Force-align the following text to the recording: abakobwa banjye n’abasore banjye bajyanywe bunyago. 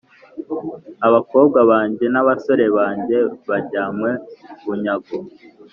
abakobwa 1.07 1.59
banjye 1.71 2.05
n’abasore 2.13 2.65
banjye 2.77 3.17
bajyanywe 3.49 4.11
bunyago. 4.63 5.17